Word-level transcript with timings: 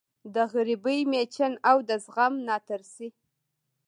د 0.33 0.35
غریبۍ 0.53 0.99
مېچن 1.11 1.53
او 1.69 1.77
د 1.87 1.89
زغم 2.03 2.33
ناترسۍ 2.47 3.09